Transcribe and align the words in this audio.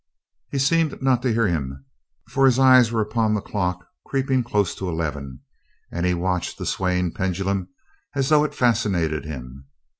He 0.49 0.57
seemed 0.57 0.99
not 0.99 1.21
to 1.21 1.31
hear 1.31 1.47
him, 1.47 1.85
for 2.27 2.47
his 2.47 2.57
eyes 2.57 2.91
were 2.91 3.01
upon 3.01 3.35
the 3.35 3.39
clock 3.39 3.85
creeping 4.03 4.43
close 4.43 4.73
to 4.73 4.89
eleven, 4.89 5.41
and 5.91 6.07
he 6.07 6.15
watched 6.15 6.57
the 6.57 6.65
swaying 6.65 7.11
pendulum 7.13 7.69
as 8.15 8.29
though 8.29 8.43
it 8.43 8.55
fascinated 8.55 9.25
him. 9.25 9.67